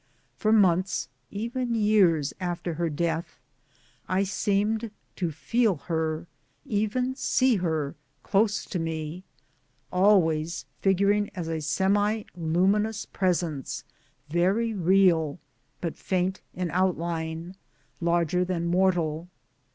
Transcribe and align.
For 0.35 0.51
months, 0.51 1.09
even 1.29 1.75
years, 1.75 2.33
after 2.39 2.73
her 2.73 2.89
death, 2.89 3.39
I 4.09 4.23
seemed 4.23 4.89
to 5.17 5.29
feel 5.29 5.75
her, 5.75 6.25
even 6.65 7.13
see 7.13 7.57
her, 7.57 7.93
close 8.23 8.65
to 8.65 8.79
me 8.79 9.25
always 9.93 10.65
figuring 10.81 11.29
as 11.35 11.47
a 11.47 11.61
semi 11.61 12.23
luminous 12.35 13.05
presence, 13.05 13.83
very 14.27 14.73
real, 14.73 15.37
but 15.81 15.99
faint 15.99 16.41
in 16.55 16.71
outline, 16.71 17.55
larger 18.01 18.43
than 18.43 18.65
mortal. 18.65 19.29